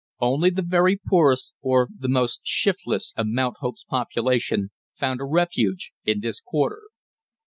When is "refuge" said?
5.25-5.91